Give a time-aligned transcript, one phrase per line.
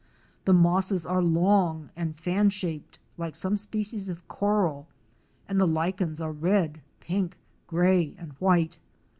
[0.45, 4.87] The mosses are long and fan shaped like some species of coral,
[5.47, 8.79] and the lichens are red, pink, gray and white.